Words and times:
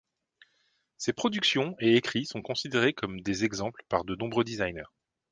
Ses 0.97 1.13
productions 1.13 1.75
et 1.79 1.95
écrits 1.95 2.25
sont 2.25 2.41
considérés 2.41 2.91
comme 2.95 3.21
des 3.21 3.45
exemples 3.45 3.83
par 3.87 4.03
de 4.03 4.15
nombreux 4.15 4.43
designers. 4.43 4.89